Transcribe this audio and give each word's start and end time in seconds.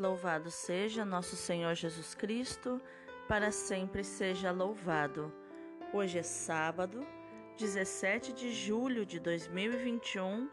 Louvado 0.00 0.50
seja 0.50 1.04
nosso 1.04 1.36
Senhor 1.36 1.74
Jesus 1.74 2.14
Cristo, 2.14 2.80
para 3.28 3.52
sempre 3.52 4.02
seja 4.02 4.50
louvado. 4.50 5.30
Hoje 5.92 6.20
é 6.20 6.22
sábado, 6.22 7.06
17 7.58 8.32
de 8.32 8.50
julho 8.50 9.04
de 9.04 9.20
2021, 9.20 10.48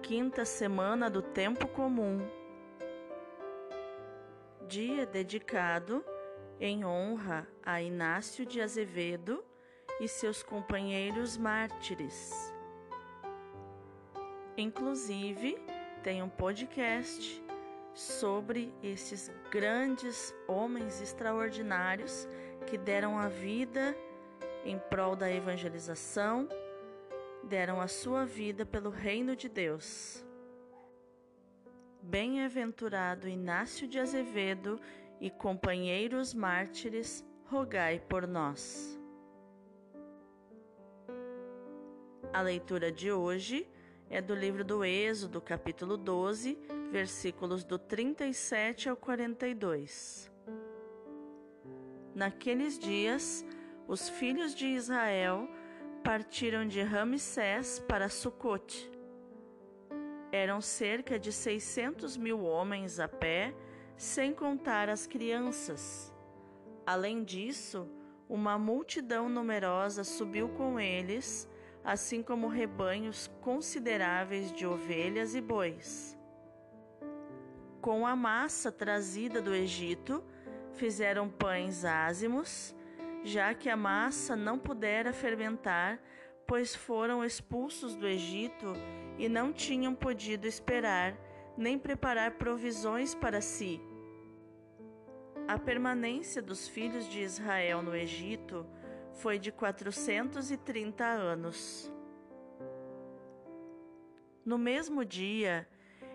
15 0.00 0.46
semana 0.46 1.10
do 1.10 1.22
Tempo 1.22 1.66
Comum. 1.66 2.24
Dia 4.68 5.04
dedicado 5.04 6.04
em 6.60 6.84
honra 6.84 7.48
a 7.64 7.82
Inácio 7.82 8.46
de 8.46 8.60
Azevedo 8.60 9.44
e 10.00 10.06
seus 10.06 10.40
companheiros 10.40 11.36
mártires. 11.36 12.54
Inclusive, 14.56 15.58
tem 16.04 16.22
um 16.22 16.28
podcast 16.28 17.43
sobre 17.94 18.74
esses 18.82 19.30
grandes 19.50 20.34
homens 20.48 21.00
extraordinários 21.00 22.28
que 22.66 22.76
deram 22.76 23.16
a 23.16 23.28
vida 23.28 23.96
em 24.64 24.78
prol 24.78 25.14
da 25.14 25.30
evangelização, 25.30 26.48
deram 27.44 27.80
a 27.80 27.86
sua 27.86 28.24
vida 28.24 28.66
pelo 28.66 28.90
reino 28.90 29.36
de 29.36 29.48
Deus. 29.48 30.24
Bem-aventurado 32.02 33.28
Inácio 33.28 33.86
de 33.86 33.98
Azevedo 33.98 34.80
e 35.20 35.30
companheiros 35.30 36.34
mártires, 36.34 37.24
rogai 37.46 38.00
por 38.00 38.26
nós. 38.26 38.98
A 42.32 42.40
leitura 42.40 42.90
de 42.90 43.12
hoje 43.12 43.68
é 44.10 44.20
do 44.20 44.34
livro 44.34 44.64
do 44.64 44.84
Êxodo, 44.84 45.40
capítulo 45.40 45.96
12, 45.96 46.58
versículos 46.90 47.64
do 47.64 47.78
37 47.78 48.88
ao 48.88 48.96
42. 48.96 50.30
Naqueles 52.14 52.78
dias, 52.78 53.44
os 53.88 54.08
filhos 54.08 54.54
de 54.54 54.66
Israel 54.66 55.48
partiram 56.02 56.66
de 56.66 56.80
Ramsés 56.82 57.78
para 57.80 58.08
Sucote. 58.08 58.90
Eram 60.30 60.60
cerca 60.60 61.18
de 61.18 61.32
600 61.32 62.16
mil 62.16 62.44
homens 62.44 63.00
a 63.00 63.08
pé, 63.08 63.54
sem 63.96 64.32
contar 64.32 64.88
as 64.88 65.06
crianças. 65.06 66.12
Além 66.86 67.24
disso, 67.24 67.88
uma 68.28 68.58
multidão 68.58 69.28
numerosa 69.28 70.04
subiu 70.04 70.48
com 70.50 70.78
eles 70.78 71.48
assim 71.84 72.22
como 72.22 72.48
rebanhos 72.48 73.30
consideráveis 73.42 74.50
de 74.50 74.66
ovelhas 74.66 75.34
e 75.34 75.40
bois. 75.40 76.18
Com 77.84 78.06
a 78.06 78.16
massa 78.16 78.72
trazida 78.72 79.42
do 79.42 79.54
Egito, 79.54 80.24
fizeram 80.72 81.28
pães 81.28 81.84
ázimos, 81.84 82.74
já 83.22 83.52
que 83.52 83.68
a 83.68 83.76
massa 83.76 84.34
não 84.34 84.58
pudera 84.58 85.12
fermentar, 85.12 86.00
pois 86.46 86.74
foram 86.74 87.22
expulsos 87.22 87.94
do 87.94 88.06
Egito 88.06 88.72
e 89.18 89.28
não 89.28 89.52
tinham 89.52 89.94
podido 89.94 90.46
esperar 90.46 91.14
nem 91.58 91.78
preparar 91.78 92.38
provisões 92.38 93.14
para 93.14 93.42
si. 93.42 93.78
A 95.46 95.58
permanência 95.58 96.40
dos 96.40 96.66
filhos 96.66 97.06
de 97.06 97.20
Israel 97.20 97.82
no 97.82 97.94
Egito 97.94 98.66
foi 99.12 99.38
de 99.38 99.52
430 99.52 101.04
anos. 101.04 101.92
No 104.42 104.56
mesmo 104.56 105.04
dia 105.04 105.68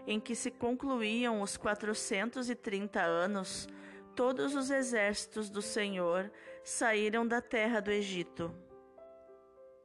em 0.05 0.19
que 0.19 0.35
se 0.35 0.51
concluíam 0.51 1.41
os 1.41 1.57
430 1.57 3.01
anos, 3.01 3.67
todos 4.15 4.55
os 4.55 4.69
exércitos 4.69 5.49
do 5.49 5.61
Senhor 5.61 6.31
saíram 6.63 7.27
da 7.27 7.41
terra 7.41 7.79
do 7.79 7.91
Egito. 7.91 8.53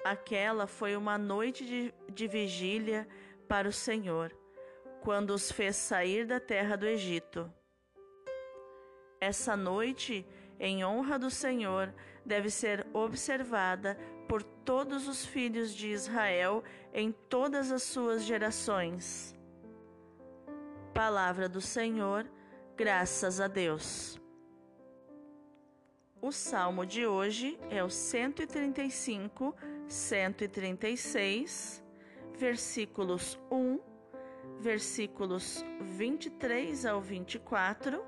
Aquela 0.04 0.66
foi 0.66 0.96
uma 0.96 1.16
noite 1.16 1.64
de, 1.64 1.94
de 2.12 2.26
vigília 2.26 3.08
para 3.48 3.68
o 3.68 3.72
Senhor, 3.72 4.36
quando 5.02 5.30
os 5.30 5.50
fez 5.50 5.76
sair 5.76 6.26
da 6.26 6.40
terra 6.40 6.76
do 6.76 6.86
Egito. 6.86 7.50
Essa 9.20 9.56
noite, 9.56 10.26
em 10.60 10.84
honra 10.84 11.18
do 11.18 11.30
Senhor, 11.30 11.94
deve 12.24 12.50
ser 12.50 12.86
observada 12.92 13.98
por 14.28 14.42
todos 14.42 15.08
os 15.08 15.24
filhos 15.24 15.74
de 15.74 15.88
Israel 15.88 16.62
em 16.92 17.12
todas 17.12 17.70
as 17.70 17.82
suas 17.82 18.24
gerações. 18.24 19.34
Palavra 20.94 21.48
do 21.48 21.60
Senhor, 21.60 22.24
graças 22.76 23.40
a 23.40 23.48
Deus. 23.48 24.18
O 26.22 26.30
salmo 26.30 26.86
de 26.86 27.04
hoje 27.06 27.58
é 27.68 27.82
o 27.82 27.90
135, 27.90 29.54
136, 29.88 31.84
versículos 32.38 33.38
1, 33.50 33.80
versículos 34.60 35.64
23 35.80 36.86
ao 36.86 37.00
24 37.00 38.02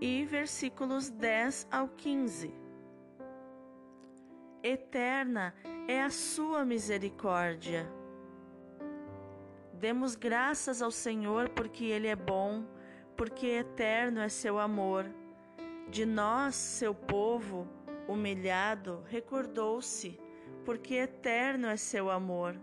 e 0.00 0.24
versículos 0.26 1.08
10 1.08 1.66
ao 1.70 1.88
15 1.88 2.64
eterna 4.64 5.54
é 5.86 6.02
a 6.02 6.08
sua 6.08 6.64
misericórdia. 6.64 7.86
Demos 9.78 10.14
graças 10.14 10.80
ao 10.80 10.90
Senhor 10.90 11.48
porque 11.48 11.84
Ele 11.84 12.06
é 12.06 12.16
bom, 12.16 12.64
porque 13.16 13.46
eterno 13.46 14.20
é 14.20 14.28
seu 14.28 14.58
amor. 14.58 15.06
De 15.88 16.06
nós, 16.06 16.54
seu 16.54 16.94
povo, 16.94 17.68
humilhado, 18.08 19.02
recordou-se, 19.06 20.18
porque 20.64 20.94
eterno 20.94 21.66
é 21.66 21.76
seu 21.76 22.10
amor. 22.10 22.56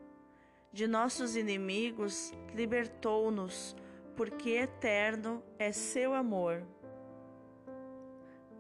De 0.71 0.87
nossos 0.87 1.35
inimigos, 1.35 2.33
libertou-nos, 2.55 3.75
porque 4.15 4.51
eterno 4.51 5.43
é 5.59 5.71
seu 5.71 6.13
amor. 6.13 6.63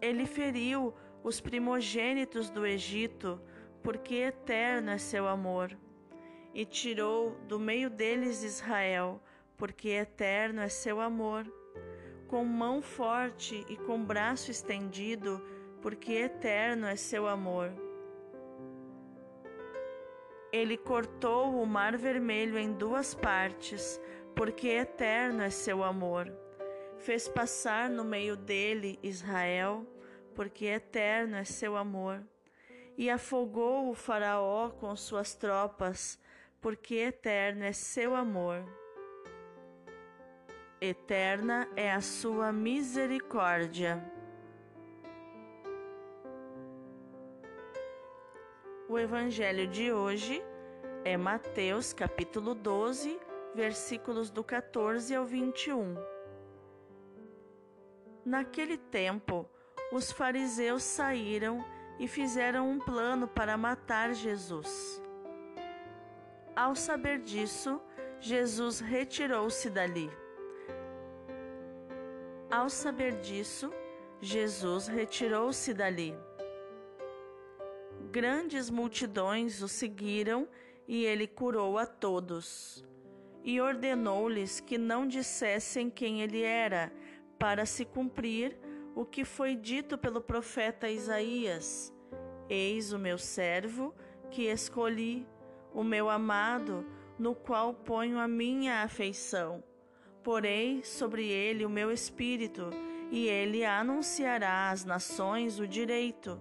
Ele 0.01 0.25
feriu 0.25 0.93
os 1.23 1.39
primogênitos 1.39 2.49
do 2.49 2.65
Egito, 2.65 3.41
porque 3.81 4.15
eterno 4.15 4.91
é 4.91 4.97
seu 4.97 5.27
amor. 5.27 5.77
E 6.53 6.65
tirou 6.65 7.31
do 7.47 7.59
meio 7.59 7.89
deles 7.89 8.43
Israel, 8.43 9.21
porque 9.57 9.89
eterno 9.89 10.61
é 10.61 10.69
seu 10.69 10.99
amor. 10.99 11.45
Com 12.27 12.43
mão 12.43 12.81
forte 12.81 13.65
e 13.69 13.77
com 13.77 14.03
braço 14.03 14.51
estendido, 14.51 15.41
porque 15.81 16.13
eterno 16.13 16.87
é 16.87 16.95
seu 16.95 17.27
amor. 17.27 17.71
Ele 20.51 20.77
cortou 20.77 21.61
o 21.61 21.65
mar 21.65 21.97
vermelho 21.97 22.57
em 22.57 22.73
duas 22.73 23.13
partes, 23.13 23.99
porque 24.35 24.67
eterno 24.67 25.41
é 25.41 25.49
seu 25.49 25.81
amor. 25.83 26.31
Fez 26.97 27.27
passar 27.27 27.89
no 27.89 28.03
meio 28.03 28.35
dele 28.35 28.99
Israel, 29.01 29.85
porque 30.35 30.65
eterno 30.65 31.37
é 31.37 31.43
seu 31.43 31.77
amor. 31.77 32.21
E 32.97 33.09
afogou 33.09 33.89
o 33.89 33.93
Faraó 33.93 34.69
com 34.69 34.93
suas 34.95 35.33
tropas, 35.33 36.19
porque 36.61 36.95
eterno 36.95 37.63
é 37.63 37.73
seu 37.73 38.15
amor. 38.15 38.63
Eterna 40.79 41.67
é 41.75 41.91
a 41.91 41.99
sua 41.99 42.53
misericórdia. 42.53 44.01
O 48.87 48.99
evangelho 48.99 49.67
de 49.67 49.91
hoje 49.91 50.43
é 51.03 51.17
Mateus 51.17 51.93
capítulo 51.93 52.53
12, 52.53 53.19
versículos 53.55 54.29
do 54.29 54.43
14 54.43 55.15
ao 55.15 55.25
21. 55.25 55.95
Naquele 58.23 58.77
tempo, 58.77 59.49
os 59.91 60.11
fariseus 60.11 60.83
saíram 60.83 61.65
e 61.99 62.07
fizeram 62.07 62.69
um 62.69 62.79
plano 62.79 63.27
para 63.27 63.57
matar 63.57 64.13
Jesus. 64.13 65.01
Ao 66.55 66.75
saber 66.75 67.19
disso, 67.19 67.81
Jesus 68.19 68.79
retirou-se 68.79 69.69
dali. 69.69 70.09
Ao 72.49 72.69
saber 72.69 73.13
disso, 73.21 73.71
Jesus 74.19 74.87
retirou-se 74.87 75.73
dali. 75.73 76.13
Grandes 78.11 78.69
multidões 78.69 79.61
o 79.61 79.67
seguiram 79.67 80.47
e 80.87 81.05
ele 81.05 81.25
curou 81.25 81.77
a 81.77 81.85
todos. 81.85 82.85
E 83.43 83.61
ordenou-lhes 83.61 84.59
que 84.59 84.77
não 84.77 85.07
dissessem 85.07 85.89
quem 85.89 86.21
ele 86.21 86.43
era, 86.43 86.91
para 87.39 87.65
se 87.65 87.85
cumprir 87.85 88.59
o 88.93 89.05
que 89.05 89.23
foi 89.23 89.55
dito 89.55 89.97
pelo 89.97 90.21
profeta 90.21 90.89
Isaías: 90.89 91.91
Eis 92.49 92.91
o 92.91 92.99
meu 92.99 93.17
servo 93.17 93.95
que 94.29 94.43
escolhi, 94.43 95.25
o 95.73 95.83
meu 95.83 96.09
amado, 96.09 96.85
no 97.17 97.35
qual 97.35 97.73
ponho 97.73 98.19
a 98.19 98.27
minha 98.27 98.83
afeição. 98.83 99.63
Porei 100.23 100.83
sobre 100.83 101.27
ele 101.27 101.65
o 101.65 101.69
meu 101.69 101.91
espírito, 101.91 102.69
e 103.11 103.27
ele 103.27 103.65
anunciará 103.65 104.69
às 104.69 104.85
nações 104.85 105.59
o 105.59 105.67
direito. 105.67 106.39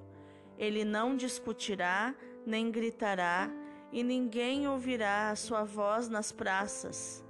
Ele 0.58 0.84
não 0.84 1.16
discutirá, 1.16 2.14
nem 2.46 2.70
gritará, 2.70 3.50
e 3.92 4.04
ninguém 4.04 4.68
ouvirá 4.68 5.30
a 5.30 5.36
sua 5.36 5.64
voz 5.64 6.08
nas 6.08 6.30
praças. 6.30 7.24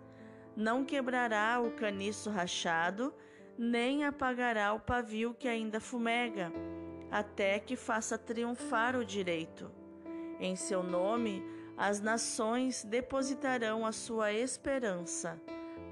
Não 0.56 0.84
quebrará 0.84 1.60
o 1.60 1.70
caniço 1.70 2.28
rachado, 2.28 3.14
nem 3.56 4.04
apagará 4.04 4.72
o 4.72 4.80
pavio 4.80 5.34
que 5.34 5.48
ainda 5.48 5.80
fumega, 5.80 6.52
até 7.10 7.58
que 7.58 7.76
faça 7.76 8.18
triunfar 8.18 8.96
o 8.96 9.04
direito. 9.04 9.70
Em 10.38 10.56
seu 10.56 10.82
nome, 10.82 11.42
as 11.80 11.98
nações 11.98 12.84
depositarão 12.84 13.86
a 13.86 13.90
sua 13.90 14.34
esperança. 14.34 15.40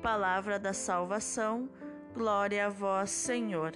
Palavra 0.03 0.59
da 0.59 0.75
salvação, 0.75 1.67
glória 2.13 2.67
a 2.67 2.69
vós, 2.69 3.09
Senhor. 3.09 3.73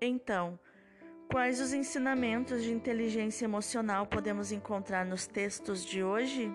Então, 0.00 0.58
quais 1.30 1.60
os 1.60 1.74
ensinamentos 1.74 2.62
de 2.62 2.72
inteligência 2.72 3.44
emocional 3.44 4.06
podemos 4.06 4.50
encontrar 4.50 5.04
nos 5.04 5.26
textos 5.26 5.84
de 5.84 6.02
hoje? 6.02 6.50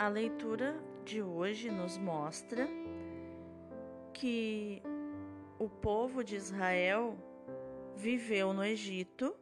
A 0.00 0.08
leitura 0.08 0.74
de 1.04 1.22
hoje 1.22 1.70
nos 1.70 1.96
mostra 1.96 2.68
que 4.12 4.82
o 5.60 5.68
povo 5.68 6.24
de 6.24 6.34
Israel 6.34 7.16
viveu 7.96 8.52
no 8.52 8.64
Egito 8.64 9.32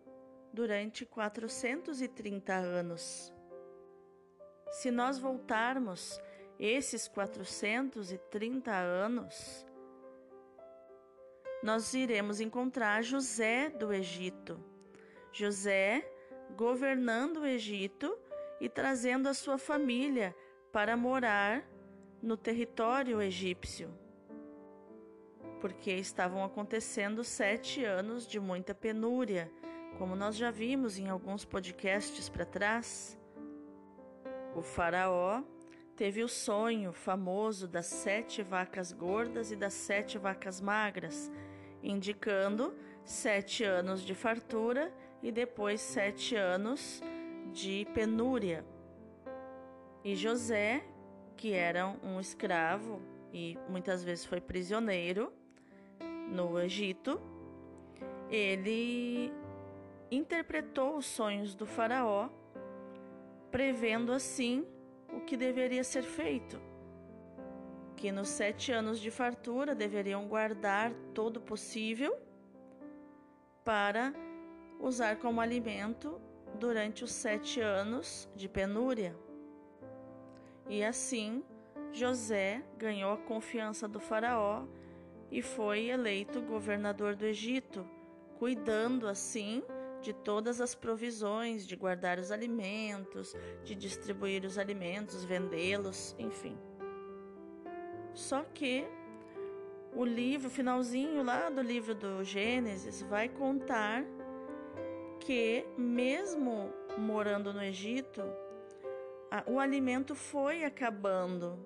durante 0.59 1.07
430 1.07 2.53
anos. 2.53 3.33
Se 4.73 4.91
nós 4.91 5.17
voltarmos 5.17 6.21
esses 6.59 7.07
430 7.07 8.73
anos, 8.73 9.65
nós 11.63 11.95
iremos 11.95 12.41
encontrar 12.41 13.05
José 13.05 13.71
do 13.71 13.93
Egito. 13.93 14.59
José 15.33 16.05
governando 16.57 17.43
o 17.43 17.47
Egito 17.47 18.19
e 18.61 18.69
trazendo 18.69 19.29
a 19.29 19.35
sua 19.35 19.59
família 19.59 20.35
para 20.73 20.97
morar 20.97 21.65
no 22.21 22.37
território 22.37 23.23
egípcio, 23.23 23.97
porque 25.61 25.93
estavam 25.93 26.43
acontecendo 26.43 27.23
sete 27.23 27.85
anos 27.85 28.27
de 28.27 28.41
muita 28.41 28.75
penúria, 28.75 29.49
como 29.99 30.15
nós 30.15 30.37
já 30.37 30.51
vimos 30.51 30.97
em 30.97 31.09
alguns 31.09 31.45
podcasts 31.45 32.29
para 32.29 32.45
trás. 32.45 33.19
O 34.55 34.63
Faraó 34.63 35.43
teve 35.97 36.23
o 36.23 36.29
sonho 36.29 36.93
famoso 36.93 37.67
das 37.67 37.87
sete 37.87 38.41
vacas 38.41 38.93
gordas 38.93 39.51
e 39.51 39.57
das 39.57 39.75
sete 39.75 40.17
vacas 40.17 40.61
magras, 40.61 41.31
indicando 41.83 42.73
sete 43.05 43.65
anos 43.65 44.03
de 44.03 44.15
fartura 44.15 44.95
e 45.21 45.33
depois 45.33 45.81
sete 45.81 46.37
anos 46.37 47.03
de 47.53 47.85
penúria. 47.93 48.65
E 50.05 50.15
José, 50.15 50.85
que 51.37 51.53
era 51.53 51.89
um 52.05 52.21
escravo 52.21 53.03
e 53.33 53.59
muitas 53.69 54.05
vezes 54.05 54.25
foi 54.25 54.41
prisioneiro 54.41 55.33
no 56.31 56.61
Egito, 56.61 57.21
ele 58.31 59.33
interpretou 60.11 60.97
os 60.97 61.07
sonhos 61.07 61.55
do 61.55 61.67
Faraó, 61.67 62.29
prevendo 63.51 64.13
assim 64.13 64.67
o 65.13 65.21
que 65.21 65.37
deveria 65.37 65.85
ser 65.85 66.03
feito. 66.03 66.61
Que 67.97 68.13
nos 68.13 68.29
sete 68.29 68.71
anos 68.71 69.01
de 69.01 69.11
fartura 69.11 69.75
deveriam 69.75 70.29
guardar 70.29 70.93
todo 71.13 71.39
o 71.39 71.43
possível 71.43 72.17
para 73.65 74.15
usar 74.79 75.17
como 75.17 75.41
alimento 75.41 76.21
durante 76.59 77.05
os 77.05 77.13
sete 77.13 77.61
anos 77.61 78.29
de 78.35 78.49
penúria. 78.49 79.15
E 80.69 80.85
assim, 80.85 81.43
José 81.93 82.63
ganhou 82.77 83.13
a 83.13 83.19
confiança 83.19 83.89
do 83.89 83.99
Faraó 83.99 84.65
e 85.31 85.43
foi 85.43 85.89
eleito 85.89 86.41
governador 86.41 87.17
do 87.17 87.27
Egito, 87.27 87.87
cuidando 88.39 89.09
assim 89.09 89.63
de 90.01 90.13
todas 90.13 90.61
as 90.61 90.75
provisões, 90.75 91.67
de 91.67 91.77
guardar 91.77 92.19
os 92.19 92.31
alimentos, 92.31 93.35
de 93.65 93.75
distribuir 93.75 94.45
os 94.45 94.59
alimentos, 94.59 95.25
vendê-los, 95.25 96.15
enfim. 96.19 96.57
Só 98.15 98.43
que 98.43 98.87
o 99.95 100.05
livro, 100.05 100.51
finalzinho 100.51 101.23
lá 101.23 101.49
do 101.51 101.63
livro 101.63 101.95
do 101.95 102.23
Gênesis, 102.23 103.03
vai 103.03 103.29
contar 103.29 104.05
que, 105.21 105.67
mesmo 105.77 106.73
morando 106.97 107.53
no 107.53 107.63
Egito, 107.63 108.23
o 109.47 109.59
alimento 109.59 110.15
foi 110.15 110.65
acabando, 110.65 111.59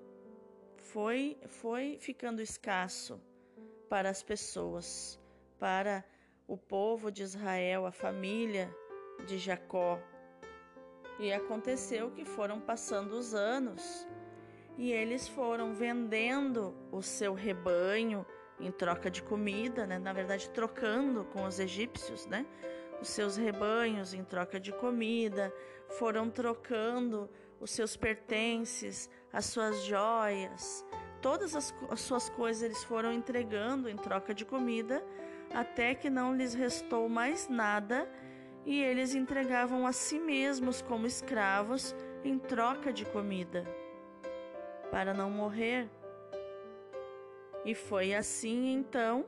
foi, 0.77 1.37
foi 1.47 1.97
ficando 1.99 2.41
escasso 2.41 3.19
para 3.89 4.09
as 4.09 4.21
pessoas, 4.21 5.19
para 5.59 6.03
o 6.47 6.57
povo 6.57 7.11
de 7.11 7.23
Israel, 7.23 7.85
a 7.85 7.91
família 7.91 8.73
de 9.25 9.37
Jacó. 9.37 9.99
E 11.19 11.31
aconteceu 11.31 12.11
que 12.11 12.25
foram 12.25 12.59
passando 12.59 13.13
os 13.13 13.33
anos 13.33 14.07
e 14.77 14.91
eles 14.91 15.27
foram 15.27 15.73
vendendo 15.73 16.73
o 16.91 17.01
seu 17.01 17.33
rebanho 17.33 18.25
em 18.59 18.71
troca 18.71 19.09
de 19.09 19.21
comida, 19.21 19.85
né? 19.85 19.99
na 19.99 20.13
verdade, 20.13 20.49
trocando 20.49 21.25
com 21.25 21.45
os 21.45 21.59
egípcios, 21.59 22.25
né? 22.25 22.45
os 23.01 23.09
seus 23.09 23.35
rebanhos 23.35 24.13
em 24.13 24.23
troca 24.23 24.59
de 24.59 24.71
comida, 24.71 25.53
foram 25.89 26.29
trocando 26.29 27.29
os 27.59 27.71
seus 27.71 27.95
pertences, 27.95 29.09
as 29.31 29.45
suas 29.45 29.83
joias, 29.83 30.85
todas 31.21 31.55
as, 31.55 31.73
as 31.89 32.01
suas 32.01 32.29
coisas 32.29 32.63
eles 32.63 32.83
foram 32.83 33.11
entregando 33.11 33.89
em 33.89 33.95
troca 33.95 34.33
de 34.33 34.43
comida, 34.45 35.03
até 35.53 35.93
que 35.93 36.09
não 36.09 36.35
lhes 36.35 36.53
restou 36.53 37.07
mais 37.07 37.47
nada 37.47 38.09
e 38.65 38.81
eles 38.81 39.13
entregavam 39.13 39.85
a 39.85 39.91
si 39.91 40.19
mesmos 40.19 40.81
como 40.81 41.05
escravos 41.05 41.95
em 42.23 42.39
troca 42.39 42.91
de 42.91 43.05
comida, 43.05 43.65
para 44.89 45.13
não 45.13 45.29
morrer. 45.29 45.89
E 47.65 47.75
foi 47.75 48.13
assim 48.13 48.73
então 48.73 49.25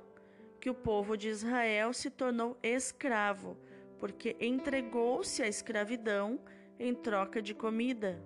que 0.60 0.70
o 0.70 0.74
povo 0.74 1.18
de 1.18 1.30
Israel 1.30 1.94
se 1.94 2.10
tornou 2.10 2.58
escravo, 2.64 3.58
porque 4.00 4.36
entregou-se 4.40 5.44
à 5.44 5.48
escravidão 5.48 6.40
em 6.80 6.94
troca 6.94 7.42
de 7.42 7.54
comida. 7.54 8.22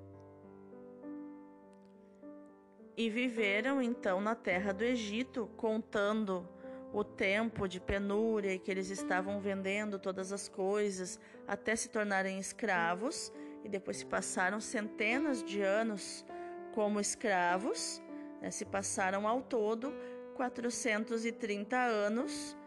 E 2.95 3.09
viveram 3.09 3.81
então 3.81 4.19
na 4.19 4.35
terra 4.35 4.73
do 4.73 4.83
Egito, 4.83 5.49
contando 5.55 6.47
o 6.91 7.03
tempo 7.03 7.67
de 7.67 7.79
penúria 7.79 8.57
que 8.57 8.71
eles 8.71 8.89
estavam 8.89 9.39
vendendo 9.39 9.99
todas 9.99 10.31
as 10.31 10.47
coisas 10.47 11.19
até 11.47 11.75
se 11.75 11.89
tornarem 11.89 12.39
escravos, 12.39 13.31
e 13.63 13.69
depois 13.69 13.97
se 13.97 14.05
passaram 14.05 14.59
centenas 14.59 15.43
de 15.43 15.61
anos 15.61 16.25
como 16.73 16.99
escravos, 16.99 18.01
né? 18.41 18.49
se 18.51 18.65
passaram 18.65 19.27
ao 19.27 19.41
todo 19.41 19.93
430 20.35 21.77
anos, 21.77 22.57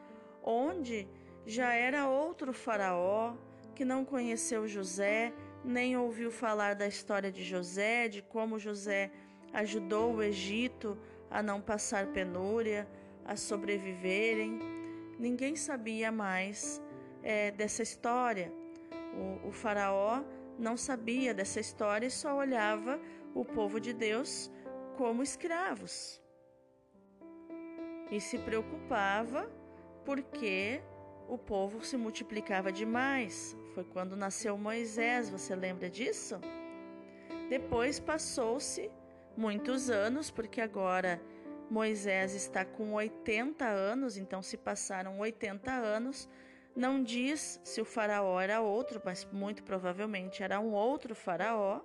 onde 0.42 1.08
já 1.46 1.72
era 1.72 2.08
outro 2.08 2.52
faraó 2.52 3.34
que 3.74 3.84
não 3.84 4.04
conheceu 4.04 4.68
José, 4.68 5.32
nem 5.64 5.96
ouviu 5.96 6.30
falar 6.30 6.74
da 6.74 6.86
história 6.86 7.32
de 7.32 7.42
José, 7.42 8.08
de 8.08 8.20
como 8.20 8.58
José 8.58 9.10
ajudou 9.52 10.14
o 10.14 10.22
Egito 10.22 10.98
a 11.30 11.42
não 11.42 11.60
passar 11.60 12.08
penúria, 12.08 12.86
a 13.24 13.36
sobreviverem. 13.36 14.58
Ninguém 15.18 15.56
sabia 15.56 16.10
mais 16.10 16.82
é, 17.22 17.50
dessa 17.50 17.82
história. 17.82 18.52
O, 19.14 19.48
o 19.48 19.52
Faraó 19.52 20.22
não 20.58 20.76
sabia 20.76 21.34
dessa 21.34 21.60
história 21.60 22.06
e 22.06 22.10
só 22.10 22.36
olhava 22.36 23.00
o 23.34 23.44
povo 23.44 23.80
de 23.80 23.92
Deus 23.92 24.50
como 24.96 25.22
escravos. 25.22 26.20
E 28.10 28.20
se 28.20 28.38
preocupava 28.38 29.50
porque 30.04 30.82
o 31.28 31.38
povo 31.38 31.84
se 31.84 31.96
multiplicava 31.96 32.70
demais. 32.70 33.56
Foi 33.74 33.84
quando 33.84 34.16
nasceu 34.16 34.56
Moisés, 34.58 35.30
você 35.30 35.54
lembra 35.54 35.88
disso? 35.88 36.38
Depois 37.48 37.98
passou-se 37.98 38.90
muitos 39.36 39.88
anos, 39.88 40.30
porque 40.30 40.60
agora 40.60 41.20
Moisés 41.72 42.34
está 42.34 42.66
com 42.66 42.92
80 42.92 43.64
anos, 43.64 44.18
então 44.18 44.42
se 44.42 44.58
passaram 44.58 45.18
80 45.18 45.72
anos. 45.72 46.28
Não 46.76 47.02
diz 47.02 47.58
se 47.64 47.80
o 47.80 47.84
faraó 47.84 48.38
era 48.38 48.60
outro, 48.60 49.00
mas 49.02 49.24
muito 49.32 49.62
provavelmente 49.64 50.42
era 50.42 50.60
um 50.60 50.74
outro 50.74 51.14
faraó 51.14 51.80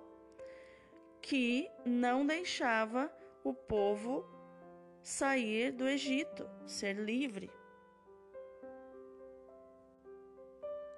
que 1.22 1.70
não 1.86 2.26
deixava 2.26 3.10
o 3.42 3.54
povo 3.54 4.26
sair 5.02 5.72
do 5.72 5.88
Egito, 5.88 6.46
ser 6.66 6.94
livre. 6.94 7.50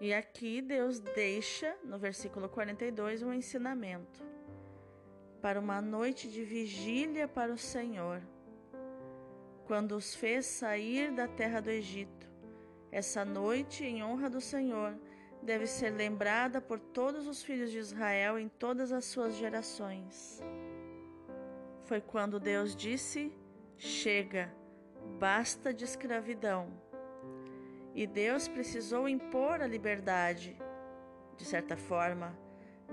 E 0.01 0.13
aqui 0.13 0.61
Deus 0.61 0.99
deixa, 0.99 1.77
no 1.85 1.97
versículo 1.97 2.49
42, 2.49 3.23
um 3.23 3.33
ensinamento 3.33 4.21
para 5.41 5.61
uma 5.61 5.81
noite 5.81 6.29
de 6.29 6.43
vigília 6.43 7.29
para 7.29 7.53
o 7.53 7.59
Senhor, 7.59 8.21
quando 9.71 9.93
os 9.93 10.17
fez 10.17 10.47
sair 10.47 11.13
da 11.13 11.29
terra 11.29 11.61
do 11.61 11.71
Egito. 11.71 12.29
Essa 12.91 13.25
noite, 13.25 13.85
em 13.85 14.03
honra 14.03 14.29
do 14.29 14.41
Senhor, 14.41 14.99
deve 15.41 15.65
ser 15.65 15.91
lembrada 15.91 16.61
por 16.61 16.81
todos 16.81 17.29
os 17.29 17.41
filhos 17.41 17.71
de 17.71 17.79
Israel 17.79 18.37
em 18.37 18.49
todas 18.49 18.91
as 18.91 19.05
suas 19.05 19.37
gerações. 19.37 20.43
Foi 21.85 22.01
quando 22.01 22.41
Deus 22.41 22.75
disse: 22.75 23.33
Chega, 23.77 24.53
basta 25.21 25.73
de 25.73 25.85
escravidão 25.85 26.67
e 27.95 28.09
Deus 28.09 28.49
precisou 28.49 29.09
impor 29.09 29.63
a 29.63 29.69
liberdade, 29.69 30.61
de 31.37 31.45
certa 31.45 31.77
forma, 31.77 32.37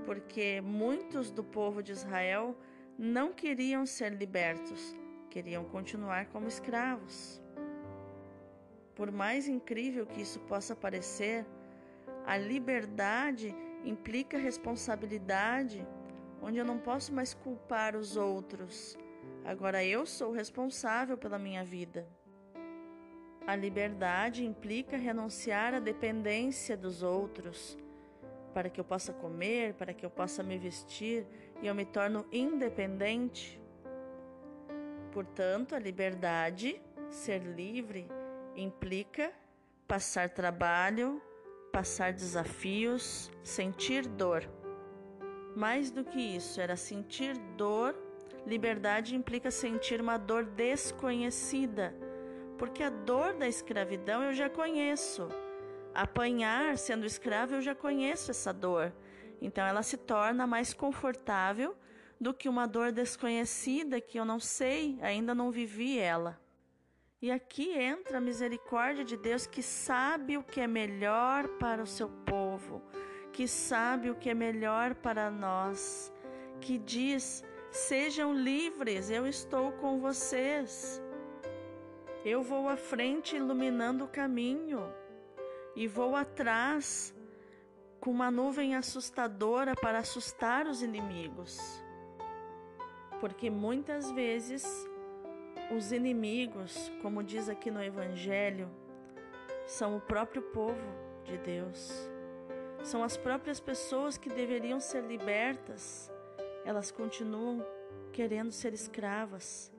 porque 0.05 0.61
muitos 0.61 1.31
do 1.31 1.43
povo 1.43 1.81
de 1.81 1.91
Israel 1.91 2.55
não 2.99 3.33
queriam 3.33 3.83
ser 3.83 4.13
libertos, 4.13 4.95
queriam 5.29 5.63
continuar 5.65 6.27
como 6.27 6.47
escravos. 6.47 7.41
Por 8.95 9.11
mais 9.11 9.47
incrível 9.47 10.05
que 10.05 10.21
isso 10.21 10.39
possa 10.41 10.75
parecer, 10.75 11.45
a 12.25 12.37
liberdade 12.37 13.55
implica 13.85 14.37
responsabilidade, 14.37 15.85
onde 16.41 16.57
eu 16.57 16.65
não 16.65 16.77
posso 16.77 17.13
mais 17.13 17.33
culpar 17.33 17.95
os 17.95 18.17
outros. 18.17 18.97
Agora 19.45 19.83
eu 19.83 20.05
sou 20.05 20.31
responsável 20.31 21.17
pela 21.17 21.39
minha 21.39 21.63
vida. 21.63 22.07
A 23.45 23.55
liberdade 23.55 24.43
implica 24.43 24.97
renunciar 24.97 25.73
à 25.73 25.79
dependência 25.79 26.75
dos 26.75 27.01
outros, 27.01 27.77
para 28.53 28.69
que 28.69 28.79
eu 28.79 28.83
possa 28.83 29.13
comer, 29.13 29.73
para 29.75 29.93
que 29.93 30.05
eu 30.05 30.09
possa 30.09 30.43
me 30.43 30.57
vestir 30.57 31.25
e 31.61 31.67
eu 31.67 31.73
me 31.73 31.85
torno 31.85 32.25
independente. 32.31 33.61
Portanto, 35.17 35.73
a 35.73 35.79
liberdade, 35.79 36.79
ser 37.09 37.39
livre, 37.41 38.07
implica 38.55 39.33
passar 39.87 40.29
trabalho, 40.29 41.19
passar 41.73 42.13
desafios, 42.13 43.31
sentir 43.41 44.07
dor. 44.07 44.47
Mais 45.55 45.89
do 45.89 46.03
que 46.03 46.19
isso, 46.19 46.61
era 46.61 46.75
sentir 46.75 47.35
dor. 47.57 47.95
Liberdade 48.45 49.15
implica 49.15 49.49
sentir 49.49 49.99
uma 49.99 50.19
dor 50.19 50.45
desconhecida 50.45 51.95
porque 52.59 52.83
a 52.83 52.91
dor 52.91 53.33
da 53.33 53.47
escravidão 53.47 54.21
eu 54.21 54.33
já 54.33 54.47
conheço. 54.47 55.29
Apanhar 55.95 56.77
sendo 56.77 57.07
escravo 57.07 57.55
eu 57.55 57.61
já 57.61 57.73
conheço 57.73 58.29
essa 58.29 58.53
dor. 58.53 58.93
Então 59.41 59.65
ela 59.65 59.81
se 59.81 59.97
torna 59.97 60.45
mais 60.45 60.75
confortável 60.75 61.75
do 62.19 62.33
que 62.33 62.49
uma 62.49 62.67
dor 62.67 62.91
desconhecida 62.91 64.01
que 64.01 64.19
eu 64.19 64.25
não 64.25 64.39
sei, 64.39 64.97
ainda 65.01 65.35
não 65.35 65.51
vivi 65.51 65.99
ela. 65.99 66.39
E 67.21 67.31
aqui 67.31 67.71
entra 67.71 68.17
a 68.17 68.21
misericórdia 68.21 69.03
de 69.03 69.17
Deus 69.17 69.47
que 69.47 69.63
sabe 69.63 70.37
o 70.37 70.43
que 70.43 70.61
é 70.61 70.67
melhor 70.67 71.47
para 71.59 71.81
o 71.81 71.87
seu 71.87 72.09
povo, 72.09 72.81
que 73.33 73.47
sabe 73.47 74.09
o 74.09 74.15
que 74.15 74.29
é 74.29 74.33
melhor 74.33 74.93
para 74.93 75.31
nós, 75.31 76.13
que 76.61 76.77
diz: 76.77 77.43
sejam 77.71 78.35
livres, 78.35 79.09
eu 79.09 79.25
estou 79.25 79.71
com 79.73 79.99
vocês. 79.99 81.01
Eu 82.23 82.43
vou 82.43 82.67
à 82.67 82.75
frente 82.75 83.35
iluminando 83.35 84.03
o 84.03 84.07
caminho 84.07 84.93
e 85.75 85.87
vou 85.87 86.15
atrás 86.15 87.15
com 87.99 88.11
uma 88.11 88.29
nuvem 88.29 88.75
assustadora 88.75 89.75
para 89.75 89.99
assustar 89.99 90.67
os 90.67 90.83
inimigos. 90.83 91.86
Porque 93.19 93.49
muitas 93.49 94.11
vezes 94.11 94.65
os 95.75 95.91
inimigos, 95.91 96.91
como 97.01 97.23
diz 97.23 97.49
aqui 97.49 97.71
no 97.71 97.83
Evangelho, 97.83 98.69
são 99.65 99.97
o 99.97 100.01
próprio 100.01 100.41
povo 100.41 100.87
de 101.23 101.37
Deus. 101.37 101.91
São 102.83 103.03
as 103.03 103.17
próprias 103.17 103.59
pessoas 103.59 104.17
que 104.17 104.29
deveriam 104.29 104.79
ser 104.79 105.03
libertas, 105.03 106.11
elas 106.63 106.91
continuam 106.91 107.65
querendo 108.13 108.51
ser 108.51 108.73
escravas 108.73 109.71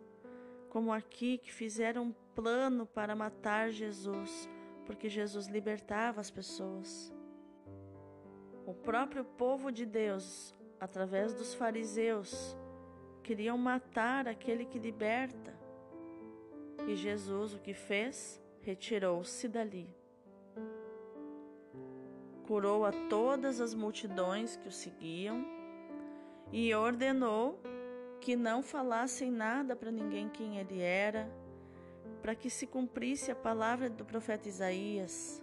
como 0.68 0.92
aqui 0.92 1.38
que 1.38 1.52
fizeram 1.52 2.04
um 2.04 2.14
plano 2.34 2.86
para 2.86 3.16
matar 3.16 3.70
Jesus, 3.70 4.48
porque 4.86 5.08
Jesus 5.08 5.46
libertava 5.46 6.20
as 6.20 6.30
pessoas. 6.30 7.12
O 8.66 8.74
próprio 8.74 9.24
povo 9.24 9.72
de 9.72 9.86
Deus, 9.86 10.54
através 10.78 11.32
dos 11.34 11.54
fariseus, 11.54 12.56
queriam 13.28 13.58
matar 13.58 14.26
aquele 14.26 14.64
que 14.64 14.78
liberta. 14.78 15.54
E 16.86 16.96
Jesus 16.96 17.52
o 17.52 17.58
que 17.58 17.74
fez? 17.74 18.42
Retirou-se 18.62 19.46
dali. 19.46 19.94
Curou 22.46 22.86
a 22.86 22.92
todas 23.10 23.60
as 23.60 23.74
multidões 23.74 24.56
que 24.56 24.66
o 24.66 24.72
seguiam 24.72 25.44
e 26.50 26.74
ordenou 26.74 27.60
que 28.18 28.34
não 28.34 28.62
falassem 28.62 29.30
nada 29.30 29.76
para 29.76 29.90
ninguém 29.90 30.30
quem 30.30 30.56
ele 30.56 30.80
era, 30.80 31.30
para 32.22 32.34
que 32.34 32.48
se 32.48 32.66
cumprisse 32.66 33.30
a 33.30 33.36
palavra 33.36 33.90
do 33.90 34.06
profeta 34.06 34.48
Isaías, 34.48 35.42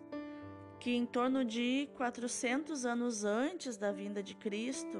que 0.80 0.96
em 0.96 1.06
torno 1.06 1.46
de 1.46 1.88
400 1.94 2.84
anos 2.84 3.24
antes 3.24 3.77
da 3.77 3.92
vinda 3.92 4.24
de 4.24 4.34
Cristo, 4.34 5.00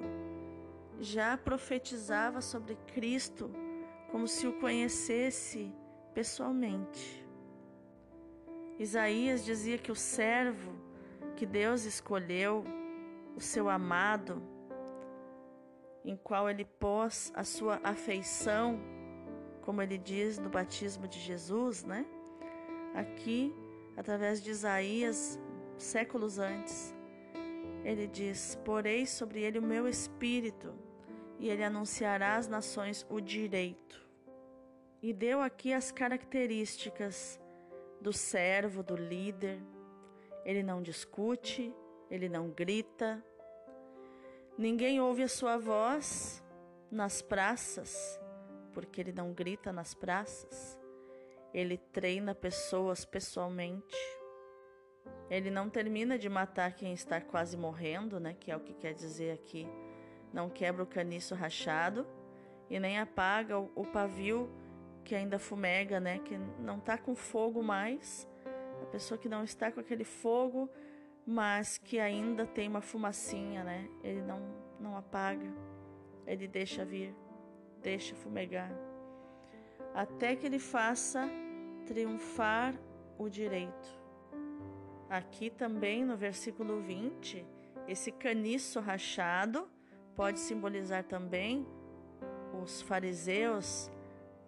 já 1.00 1.38
profetizava 1.38 2.42
sobre 2.42 2.75
Cristo 2.94 3.52
como 4.12 4.28
se 4.28 4.48
o 4.48 4.54
conhecesse 4.60 5.74
pessoalmente. 6.14 7.25
Isaías 8.80 9.44
dizia 9.44 9.78
que 9.78 9.92
o 9.92 9.96
servo 9.96 10.74
que 11.36 11.46
Deus 11.46 11.84
escolheu, 11.84 12.64
o 13.36 13.42
seu 13.42 13.70
amado, 13.70 14.42
em 16.04 16.16
qual 16.16 16.50
ele 16.50 16.64
pôs 16.64 17.32
a 17.36 17.44
sua 17.44 17.80
afeição, 17.84 18.80
como 19.62 19.82
ele 19.82 19.98
diz 19.98 20.38
no 20.38 20.50
batismo 20.50 21.08
de 21.08 21.20
Jesus, 21.20 21.84
né? 21.84 22.06
Aqui, 22.94 23.54
através 23.98 24.42
de 24.42 24.52
Isaías, 24.52 25.40
séculos 25.78 26.38
antes, 26.38 26.94
ele 27.84 28.08
diz: 28.08 28.56
Porei 28.64 29.06
sobre 29.06 29.42
ele 29.42 29.60
o 29.60 29.64
meu 29.64 29.88
espírito, 29.88 30.74
e 31.39 31.50
ele 31.50 31.63
anunciará 31.63 32.36
às 32.36 32.48
nações 32.48 33.06
o 33.10 33.20
direito. 33.20 34.04
E 35.01 35.13
deu 35.13 35.42
aqui 35.42 35.74
as 35.74 35.92
características 35.92 37.39
do 38.01 38.12
servo, 38.12 38.82
do 38.82 38.96
líder. 38.96 39.62
Ele 40.44 40.63
não 40.63 40.82
discute, 40.82 41.74
ele 42.10 42.30
não 42.30 42.50
grita, 42.50 43.24
Ninguém 44.58 45.01
ouve 45.01 45.22
a 45.22 45.27
sua 45.27 45.58
voz 45.58 46.42
nas 46.89 47.22
praças, 47.22 48.18
porque 48.72 49.01
ele 49.01 49.12
não 49.12 49.34
grita 49.34 49.74
nas 49.74 49.94
praças. 49.94 50.80
Ele 51.54 51.77
treina 51.77 52.34
pessoas 52.34 53.04
pessoalmente. 53.04 53.98
Ele 55.30 55.51
não 55.51 55.70
termina 55.70 56.18
de 56.18 56.30
matar 56.30 56.74
quem 56.74 56.94
está 56.94 57.20
quase 57.20 57.58
morrendo, 57.58 58.18
né? 58.18 58.34
Que 58.34 58.50
é 58.50 58.56
o 58.56 58.62
que 58.62 58.74
quer 58.74 58.94
dizer 58.94 59.34
aqui. 59.34 59.68
Não 60.36 60.50
quebra 60.50 60.84
o 60.84 60.86
caniço 60.86 61.34
rachado 61.34 62.06
e 62.70 62.80
nem 62.80 63.00
apaga 63.00 63.58
o, 63.58 63.86
pavio 63.86 64.50
que 65.04 65.15
ainda 65.15 65.39
fumega, 65.39 66.00
né? 66.00 66.20
Que 66.20 66.38
não 66.60 66.77
está 66.77 66.98
com 66.98 67.15
fogo 67.15 67.63
mais. 67.63 68.27
A 68.84 68.86
pessoa 68.88 69.18
que 69.18 69.30
não 69.30 69.44
está 69.44 69.72
com 69.72 69.80
aquele 69.80 70.04
fogo 70.04 70.70
mas 71.25 71.77
que 71.80 72.00
ainda 72.00 72.46
tem 72.46 72.68
uma 72.68 72.82
fumacinha, 72.82 73.63
né? 73.63 73.89
Ele 74.04 74.22
não, 74.22 74.39
não 74.80 74.96
apaga, 74.96 75.51
ele 76.27 76.48
deixa 76.48 76.86
vir, 76.86 77.15
deixa 77.82 78.13
fumegar, 78.15 78.72
até 79.94 80.36
que 80.36 80.46
ele 80.46 80.60
faça 80.60 81.27
triunfar 81.88 82.75
o 83.18 83.27
direito. 83.27 84.00
Aqui 85.10 85.50
também 85.50 86.06
no 86.06 86.15
versículo 86.15 86.82
20, 86.82 87.46
esse 87.88 88.12
caniço 88.12 88.80
rachado 88.80 89.68
pode 90.15 90.39
simbolizar 90.39 91.03
também 91.03 91.65
os 92.63 92.81
fariseus, 92.81 93.91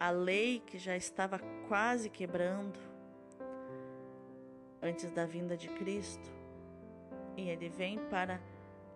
a 0.00 0.10
lei 0.10 0.60
que 0.60 0.78
já 0.78 0.96
estava 0.96 1.38
quase 1.68 2.08
quebrando 2.08 2.78
antes 4.80 5.10
da 5.10 5.26
vinda 5.26 5.56
de 5.56 5.68
Cristo 5.68 6.30
e 7.36 7.48
ele 7.48 7.68
vem 7.68 7.98
para 8.08 8.40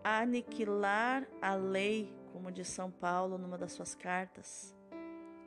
aniquilar 0.02 1.26
a 1.40 1.54
lei 1.54 2.12
como 2.32 2.50
diz 2.50 2.68
São 2.68 2.90
Paulo 2.90 3.36
numa 3.36 3.58
das 3.58 3.72
suas 3.72 3.94
cartas, 3.94 4.74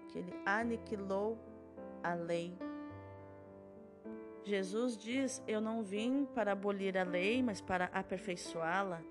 que 0.09 0.19
ele 0.19 0.33
aniquilou 0.45 1.37
a 2.03 2.13
lei. 2.13 2.55
Jesus 4.43 4.95
diz: 4.95 5.43
Eu 5.47 5.59
não 5.59 5.81
vim 5.81 6.25
para 6.25 6.51
abolir 6.51 6.97
a 6.97 7.03
lei, 7.03 7.41
mas 7.41 7.59
para 7.59 7.85
aperfeiçoá-la. 7.85 9.01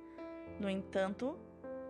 No 0.61 0.71
entanto, 0.71 1.37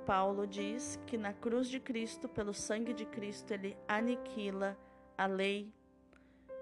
Paulo 0.06 0.46
diz 0.46 0.98
que 1.06 1.16
na 1.16 1.32
cruz 1.32 1.68
de 1.68 1.80
Cristo, 1.80 2.28
pelo 2.28 2.52
sangue 2.52 2.92
de 2.92 3.06
Cristo, 3.06 3.52
ele 3.52 3.76
aniquila 3.88 4.76
a 5.16 5.26
lei, 5.26 5.72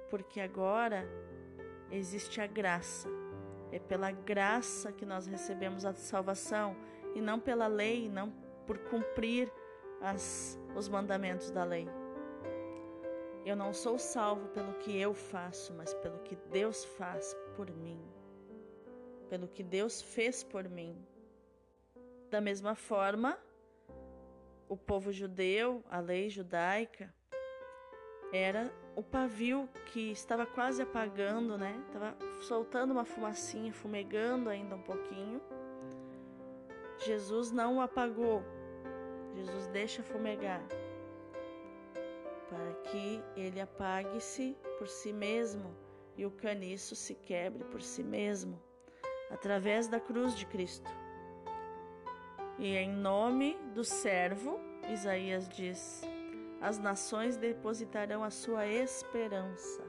porque 0.09 0.41
agora 0.41 1.05
existe 1.91 2.41
a 2.41 2.47
graça. 2.47 3.09
É 3.71 3.79
pela 3.79 4.11
graça 4.11 4.93
que 4.93 5.05
nós 5.05 5.27
recebemos 5.27 5.85
a 5.85 5.93
salvação 5.95 6.77
e 7.15 7.21
não 7.21 7.41
pela 7.41 7.67
lei, 7.67 8.09
não 8.09 8.31
por 8.67 8.79
cumprir 8.79 9.51
as, 10.01 10.59
os 10.77 10.89
mandamentos 10.89 11.51
da 11.51 11.65
lei. 11.65 11.89
Eu 13.45 13.57
não 13.57 13.73
sou 13.73 13.99
salvo 13.99 14.49
pelo 14.49 14.75
que 14.75 14.97
eu 14.97 15.13
faço, 15.13 15.73
mas 15.73 15.93
pelo 15.95 16.19
que 16.21 16.37
Deus 16.51 16.85
faz 16.85 17.37
por 17.57 17.71
mim. 17.71 18.01
Pelo 19.29 19.49
que 19.49 19.63
Deus 19.65 20.01
fez 20.01 20.45
por 20.45 20.69
mim. 20.69 20.97
Da 22.33 22.41
mesma 22.41 22.75
forma, 22.75 23.39
o 24.67 24.75
povo 24.75 25.13
judeu, 25.13 25.85
a 25.91 26.01
lei 26.01 26.31
judaica, 26.31 27.15
era 28.33 28.73
o 28.97 29.03
pavio 29.03 29.69
que 29.93 30.11
estava 30.11 30.47
quase 30.47 30.81
apagando, 30.81 31.59
né? 31.59 31.79
Estava 31.89 32.17
soltando 32.41 32.93
uma 32.93 33.05
fumacinha, 33.05 33.71
fumegando 33.71 34.49
ainda 34.49 34.75
um 34.77 34.81
pouquinho. 34.81 35.43
Jesus 37.05 37.53
não 37.53 37.77
o 37.77 37.81
apagou. 37.83 38.43
Jesus 39.35 39.67
deixa 39.67 40.03
fumegar 40.03 40.67
para 42.49 42.73
que 42.85 43.23
ele 43.37 43.61
apague-se 43.61 44.57
por 44.79 44.89
si 44.89 45.13
mesmo 45.13 45.77
e 46.17 46.25
o 46.25 46.31
caniço 46.31 46.97
se 46.97 47.15
quebre 47.15 47.63
por 47.65 47.83
si 47.83 48.03
mesmo, 48.03 48.59
através 49.31 49.87
da 49.87 50.01
cruz 50.01 50.35
de 50.35 50.47
Cristo. 50.47 51.02
E 52.59 52.77
em 52.77 52.91
nome 52.91 53.57
do 53.75 53.85
servo, 53.85 54.61
Isaías 54.91 55.49
diz: 55.49 56.03
as 56.61 56.79
nações 56.79 57.37
depositarão 57.37 58.23
a 58.23 58.31
sua 58.31 58.67
esperança. 58.67 59.83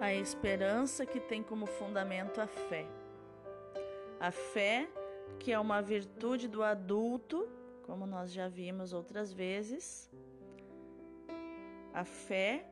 A 0.00 0.14
esperança 0.14 1.04
que 1.04 1.20
tem 1.20 1.42
como 1.42 1.66
fundamento 1.66 2.40
a 2.40 2.46
fé. 2.46 2.86
A 4.18 4.30
fé, 4.30 4.88
que 5.38 5.52
é 5.52 5.58
uma 5.58 5.82
virtude 5.82 6.48
do 6.48 6.62
adulto, 6.62 7.48
como 7.82 8.06
nós 8.06 8.32
já 8.32 8.48
vimos 8.48 8.92
outras 8.92 9.32
vezes, 9.32 10.10
a 11.92 12.04
fé, 12.04 12.64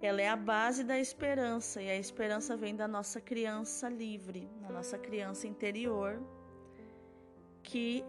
ela 0.00 0.20
é 0.20 0.28
a 0.28 0.36
base 0.36 0.84
da 0.84 0.98
esperança 0.98 1.80
e 1.80 1.90
a 1.90 1.96
esperança 1.96 2.56
vem 2.56 2.76
da 2.76 2.86
nossa 2.86 3.20
criança 3.20 3.88
livre, 3.88 4.48
da 4.60 4.68
nossa 4.68 4.98
criança 4.98 5.46
interior, 5.48 6.20
que 7.68 8.02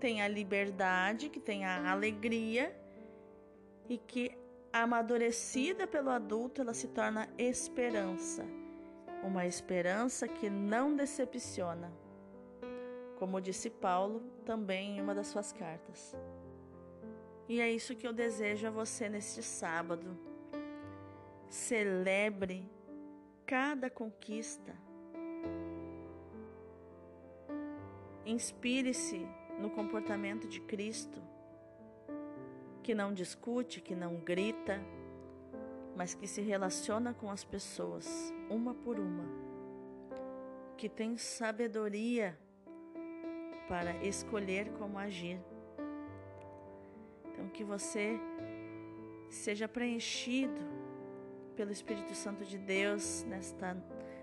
tem 0.00 0.20
a 0.22 0.26
liberdade, 0.26 1.28
que 1.28 1.38
tem 1.38 1.64
a 1.64 1.92
alegria 1.92 2.76
e 3.88 3.96
que 3.96 4.36
amadurecida 4.72 5.86
pelo 5.86 6.10
adulto, 6.10 6.60
ela 6.60 6.74
se 6.74 6.88
torna 6.88 7.28
esperança. 7.38 8.44
Uma 9.22 9.46
esperança 9.46 10.26
que 10.26 10.50
não 10.50 10.96
decepciona. 10.96 11.92
Como 13.16 13.40
disse 13.40 13.70
Paulo 13.70 14.20
também 14.44 14.96
em 14.96 15.00
uma 15.00 15.14
das 15.14 15.28
suas 15.28 15.52
cartas. 15.52 16.12
E 17.48 17.60
é 17.60 17.70
isso 17.70 17.94
que 17.94 18.06
eu 18.06 18.12
desejo 18.12 18.66
a 18.66 18.70
você 18.70 19.08
neste 19.08 19.44
sábado. 19.44 20.18
Celebre 21.48 22.68
cada 23.46 23.88
conquista. 23.88 24.74
Inspire-se 28.26 29.26
no 29.58 29.70
comportamento 29.70 30.48
de 30.48 30.60
Cristo, 30.60 31.20
que 32.82 32.94
não 32.94 33.12
discute, 33.12 33.80
que 33.80 33.94
não 33.94 34.16
grita, 34.16 34.80
mas 35.96 36.14
que 36.14 36.26
se 36.26 36.40
relaciona 36.40 37.14
com 37.14 37.30
as 37.30 37.44
pessoas, 37.44 38.32
uma 38.50 38.74
por 38.74 38.98
uma, 38.98 39.24
que 40.76 40.88
tem 40.88 41.16
sabedoria 41.16 42.38
para 43.68 43.94
escolher 44.04 44.70
como 44.72 44.98
agir. 44.98 45.38
Então, 47.26 47.48
que 47.48 47.64
você 47.64 48.18
seja 49.28 49.66
preenchido 49.68 50.60
pelo 51.56 51.70
Espírito 51.70 52.14
Santo 52.14 52.44
de 52.44 52.58
Deus 52.58 53.24
nesta, 53.24 53.76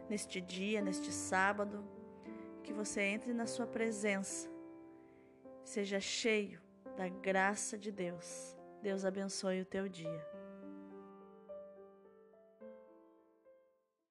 neste 0.10 0.40
dia, 0.42 0.82
neste 0.82 1.12
sábado, 1.12 1.84
que 2.62 2.74
você 2.74 3.02
entre 3.02 3.34
na 3.34 3.46
Sua 3.46 3.68
presença, 3.68 4.50
seja 5.64 6.00
cheio 6.00 6.62
da 6.96 7.08
graça 7.08 7.78
de 7.78 7.92
Deus. 7.92 8.56
Deus 8.82 9.06
abençoe 9.06 9.62
o 9.62 9.66
teu 9.66 9.88
dia. 9.88 10.31